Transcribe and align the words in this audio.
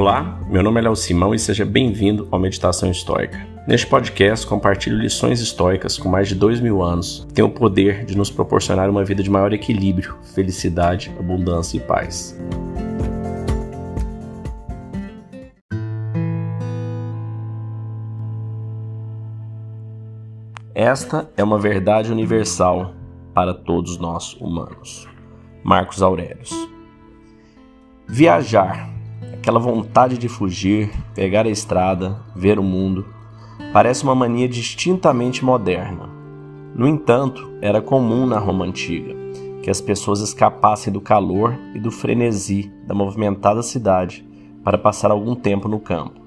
Olá, 0.00 0.40
meu 0.48 0.62
nome 0.62 0.80
é 0.80 0.84
Léo 0.84 0.96
Simão 0.96 1.34
e 1.34 1.38
seja 1.38 1.62
bem-vindo 1.62 2.26
ao 2.30 2.40
Meditação 2.40 2.90
Histórica. 2.90 3.46
Neste 3.68 3.86
podcast, 3.86 4.46
compartilho 4.46 4.96
lições 4.96 5.42
históricas 5.42 5.98
com 5.98 6.08
mais 6.08 6.26
de 6.26 6.34
dois 6.34 6.58
mil 6.58 6.82
anos 6.82 7.26
que 7.28 7.34
têm 7.34 7.44
o 7.44 7.50
poder 7.50 8.06
de 8.06 8.16
nos 8.16 8.30
proporcionar 8.30 8.88
uma 8.88 9.04
vida 9.04 9.22
de 9.22 9.28
maior 9.28 9.52
equilíbrio, 9.52 10.16
felicidade, 10.34 11.14
abundância 11.18 11.76
e 11.76 11.80
paz. 11.80 12.34
Esta 20.74 21.30
é 21.36 21.44
uma 21.44 21.58
verdade 21.58 22.10
universal 22.10 22.94
para 23.34 23.52
todos 23.52 23.98
nós 23.98 24.32
humanos. 24.40 25.06
Marcos 25.62 26.00
Aurelius. 26.00 26.54
Viajar, 28.08 28.89
aquela 29.40 29.58
vontade 29.58 30.18
de 30.18 30.28
fugir, 30.28 30.90
pegar 31.14 31.46
a 31.46 31.50
estrada, 31.50 32.20
ver 32.36 32.58
o 32.58 32.62
mundo, 32.62 33.06
parece 33.72 34.04
uma 34.04 34.14
mania 34.14 34.46
distintamente 34.46 35.42
moderna. 35.42 36.10
No 36.74 36.86
entanto, 36.86 37.50
era 37.62 37.80
comum 37.80 38.26
na 38.26 38.38
Roma 38.38 38.66
antiga 38.66 39.18
que 39.62 39.70
as 39.70 39.80
pessoas 39.80 40.20
escapassem 40.20 40.92
do 40.92 41.00
calor 41.00 41.54
e 41.74 41.78
do 41.78 41.90
frenesi 41.90 42.72
da 42.86 42.94
movimentada 42.94 43.62
cidade 43.62 44.26
para 44.62 44.78
passar 44.78 45.10
algum 45.10 45.34
tempo 45.34 45.68
no 45.68 45.78
campo. 45.78 46.20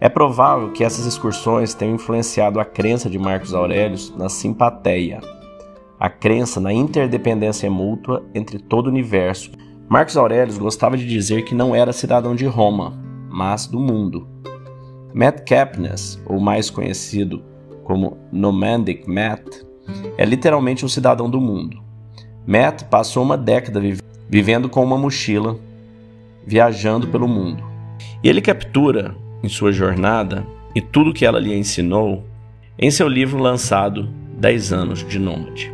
É 0.00 0.08
provável 0.08 0.72
que 0.72 0.84
essas 0.84 1.06
excursões 1.06 1.72
tenham 1.72 1.94
influenciado 1.94 2.60
a 2.60 2.64
crença 2.64 3.08
de 3.08 3.18
Marcos 3.18 3.54
Aurelius 3.54 4.14
na 4.16 4.28
simpatia, 4.28 5.20
a 5.98 6.08
crença 6.08 6.60
na 6.60 6.72
interdependência 6.72 7.70
mútua 7.70 8.24
entre 8.34 8.58
todo 8.58 8.86
o 8.86 8.90
universo. 8.90 9.50
Marcos 9.94 10.16
Aurelius 10.16 10.58
gostava 10.58 10.96
de 10.96 11.06
dizer 11.06 11.44
que 11.44 11.54
não 11.54 11.72
era 11.72 11.92
cidadão 11.92 12.34
de 12.34 12.44
Roma, 12.46 13.00
mas 13.30 13.68
do 13.68 13.78
mundo. 13.78 14.26
Matt 15.14 15.44
Kepnes, 15.44 16.20
ou 16.26 16.40
mais 16.40 16.68
conhecido 16.68 17.44
como 17.84 18.18
Nomadic 18.32 19.08
Matt, 19.08 19.62
é 20.18 20.24
literalmente 20.24 20.84
um 20.84 20.88
cidadão 20.88 21.30
do 21.30 21.40
mundo. 21.40 21.80
Matt 22.44 22.82
passou 22.86 23.22
uma 23.22 23.38
década 23.38 23.80
vivendo 24.28 24.68
com 24.68 24.82
uma 24.82 24.98
mochila, 24.98 25.60
viajando 26.44 27.06
pelo 27.06 27.28
mundo. 27.28 27.62
E 28.20 28.28
ele 28.28 28.42
captura, 28.42 29.14
em 29.44 29.48
sua 29.48 29.70
jornada, 29.70 30.44
e 30.74 30.80
tudo 30.80 31.14
que 31.14 31.24
ela 31.24 31.38
lhe 31.38 31.56
ensinou, 31.56 32.24
em 32.76 32.90
seu 32.90 33.06
livro 33.06 33.40
lançado 33.40 34.08
10 34.38 34.72
anos 34.72 35.06
de 35.06 35.20
Nômade. 35.20 35.72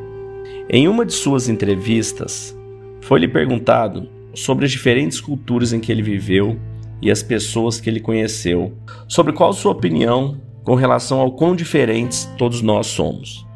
Em 0.69 0.89
uma 0.89 1.07
de 1.07 1.15
suas 1.15 1.49
entrevistas, 1.49 2.55
foi-lhe 3.01 3.29
perguntado 3.29 4.09
sobre 4.35 4.65
as 4.65 4.71
diferentes 4.71 5.21
culturas 5.21 5.73
em 5.73 5.81
que 5.81 5.91
ele 5.91 6.03
viveu 6.03 6.59
e 7.03 7.11
as 7.11 7.23
pessoas 7.23 7.81
que 7.81 7.89
ele 7.89 8.01
conheceu, 8.01 8.77
sobre 9.09 9.33
qual 9.33 9.53
sua 9.53 9.73
opinião 9.73 10.41
com 10.63 10.75
relação 10.75 11.21
ao 11.21 11.33
quão 11.33 11.57
diferentes 11.57 12.31
todos 12.37 12.61
nós 12.63 12.87
somos. 12.87 13.47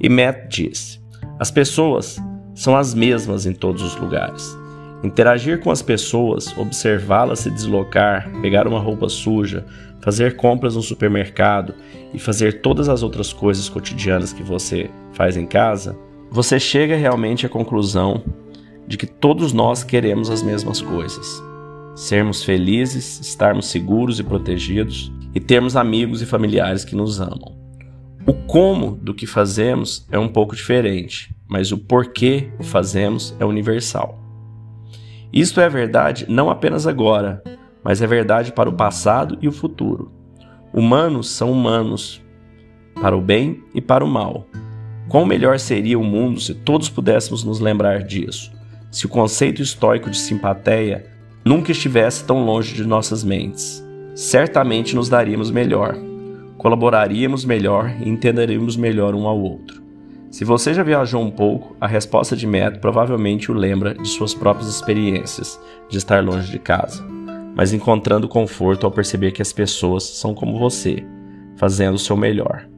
E 0.00 0.08
Matt 0.08 0.48
disse: 0.48 1.00
As 1.38 1.50
pessoas 1.50 2.18
são 2.54 2.76
as 2.76 2.94
mesmas 2.94 3.44
em 3.46 3.52
todos 3.52 3.82
os 3.82 3.96
lugares. 3.96 4.56
Interagir 5.02 5.58
com 5.58 5.70
as 5.70 5.82
pessoas, 5.82 6.56
observá-las 6.56 7.40
se 7.40 7.50
deslocar, 7.50 8.30
pegar 8.40 8.68
uma 8.68 8.78
roupa 8.78 9.08
suja, 9.08 9.66
fazer 10.00 10.36
compras 10.36 10.76
no 10.76 10.82
supermercado 10.82 11.74
e 12.14 12.18
fazer 12.20 12.60
todas 12.60 12.88
as 12.88 13.02
outras 13.02 13.32
coisas 13.32 13.68
cotidianas 13.68 14.32
que 14.32 14.44
você 14.44 14.88
faz 15.12 15.36
em 15.36 15.46
casa 15.46 15.96
você 16.34 16.58
chega 16.58 16.96
realmente 16.96 17.44
à 17.44 17.48
conclusão 17.48 18.22
de 18.86 18.96
que 18.96 19.06
todos 19.06 19.52
nós 19.52 19.84
queremos 19.84 20.30
as 20.30 20.42
mesmas 20.42 20.80
coisas: 20.80 21.42
sermos 21.94 22.42
felizes, 22.42 23.20
estarmos 23.20 23.66
seguros 23.66 24.18
e 24.18 24.24
protegidos 24.24 25.12
e 25.34 25.40
termos 25.40 25.76
amigos 25.76 26.22
e 26.22 26.26
familiares 26.26 26.84
que 26.84 26.96
nos 26.96 27.20
amam. 27.20 27.56
O 28.26 28.32
como 28.32 28.96
do 28.96 29.14
que 29.14 29.26
fazemos 29.26 30.06
é 30.10 30.18
um 30.18 30.28
pouco 30.28 30.54
diferente, 30.54 31.34
mas 31.48 31.72
o 31.72 31.78
porquê 31.78 32.52
o 32.58 32.62
fazemos 32.62 33.34
é 33.40 33.44
universal. 33.44 34.18
Isto 35.32 35.60
é 35.60 35.68
verdade 35.68 36.26
não 36.28 36.50
apenas 36.50 36.86
agora, 36.86 37.42
mas 37.82 38.00
é 38.00 38.06
verdade 38.06 38.52
para 38.52 38.68
o 38.68 38.74
passado 38.74 39.38
e 39.40 39.48
o 39.48 39.52
futuro. 39.52 40.12
Humanos 40.72 41.30
são 41.30 41.50
humanos, 41.50 42.22
para 42.94 43.16
o 43.16 43.20
bem 43.20 43.64
e 43.74 43.80
para 43.80 44.04
o 44.04 44.08
mal, 44.08 44.46
Quão 45.12 45.26
melhor 45.26 45.58
seria 45.58 45.98
o 45.98 46.02
mundo 46.02 46.40
se 46.40 46.54
todos 46.54 46.88
pudéssemos 46.88 47.44
nos 47.44 47.60
lembrar 47.60 48.02
disso, 48.02 48.50
se 48.92 49.06
o 49.06 49.08
conceito 49.08 49.60
estoico 49.60 50.08
de 50.08 50.18
simpatia 50.18 51.06
nunca 51.44 51.72
estivesse 51.72 52.22
tão 52.24 52.44
longe 52.44 52.74
de 52.74 52.86
nossas 52.86 53.24
mentes. 53.24 53.84
Certamente 54.14 54.94
nos 54.94 55.08
daríamos 55.08 55.50
melhor, 55.50 55.96
colaboraríamos 56.58 57.44
melhor 57.44 57.92
e 58.00 58.08
entenderíamos 58.08 58.76
melhor 58.76 59.14
um 59.14 59.26
ao 59.26 59.40
outro. 59.40 59.82
Se 60.30 60.44
você 60.44 60.72
já 60.72 60.82
viajou 60.82 61.22
um 61.22 61.30
pouco, 61.30 61.74
a 61.80 61.86
resposta 61.86 62.36
de 62.36 62.46
Matt 62.46 62.78
provavelmente 62.78 63.50
o 63.50 63.54
lembra 63.54 63.94
de 63.94 64.06
suas 64.06 64.32
próprias 64.32 64.68
experiências 64.68 65.58
de 65.88 65.98
estar 65.98 66.22
longe 66.22 66.52
de 66.52 66.58
casa, 66.58 67.02
mas 67.56 67.72
encontrando 67.72 68.28
conforto 68.28 68.86
ao 68.86 68.92
perceber 68.92 69.32
que 69.32 69.42
as 69.42 69.52
pessoas 69.52 70.04
são 70.04 70.34
como 70.34 70.58
você, 70.58 71.04
fazendo 71.56 71.94
o 71.94 71.98
seu 71.98 72.16
melhor, 72.16 72.68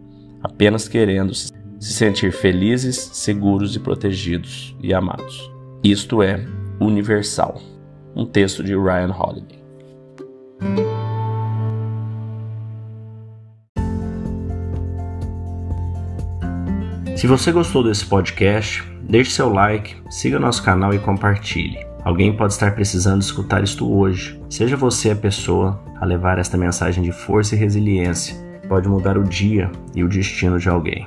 apenas 0.43 0.89
querendo 0.89 1.35
se 1.35 1.53
se 1.85 1.93
sentir 1.93 2.33
felizes, 2.33 2.97
seguros 3.13 3.77
e 3.77 3.79
protegidos 3.79 4.75
e 4.83 4.95
amados. 4.95 5.54
Isto 5.85 6.23
é 6.23 6.43
universal. 6.81 7.61
Um 8.17 8.25
texto 8.25 8.65
de 8.65 8.75
Ryan 8.75 9.13
Holiday. 9.15 9.63
Se 17.15 17.27
você 17.27 17.53
gostou 17.53 17.85
desse 17.85 18.07
podcast, 18.07 18.83
deixe 19.03 19.33
seu 19.33 19.53
like, 19.53 19.95
siga 20.09 20.39
nosso 20.39 20.63
canal 20.63 20.95
e 20.95 20.99
compartilhe. 20.99 21.85
Alguém 22.03 22.35
pode 22.35 22.55
estar 22.55 22.75
precisando 22.75 23.21
escutar 23.21 23.63
isto 23.63 23.87
hoje. 23.95 24.41
Seja 24.49 24.79
você 24.79 25.11
a 25.11 25.17
pessoa 25.17 25.85
a 26.01 26.07
levar 26.07 26.39
esta 26.39 26.57
mensagem 26.57 27.05
de 27.05 27.13
força 27.13 27.55
e 27.55 27.59
resiliência. 27.59 28.35
Pode 28.71 28.89
mudar 28.89 29.19
o 29.19 29.23
dia 29.23 29.71
e 29.95 30.03
o 30.03 30.09
destino 30.09 30.59
de 30.59 30.71
alguém. 30.71 31.07